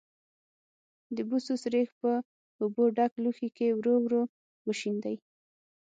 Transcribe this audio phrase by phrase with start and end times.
[1.15, 2.11] د بوسو سريښ په
[2.61, 4.23] اوبو ډک لوښي کې ورو ورو
[4.67, 5.15] وشیندئ.